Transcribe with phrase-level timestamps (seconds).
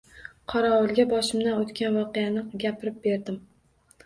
[0.53, 3.39] Qorovulga boshimdan o`tgan voqeani gapirib berdim